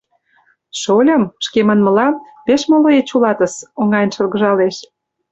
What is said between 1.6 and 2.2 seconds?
манмыла,